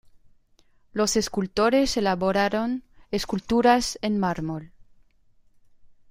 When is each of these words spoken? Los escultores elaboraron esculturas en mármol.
Los 0.93 1.15
escultores 1.15 1.95
elaboraron 1.95 2.83
esculturas 3.11 3.99
en 4.01 4.17
mármol. 4.17 4.71